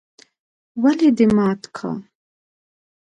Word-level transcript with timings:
ولې 0.81 1.09
دي 1.17 1.25
مات 1.35 1.61
که؟؟ 1.75 1.87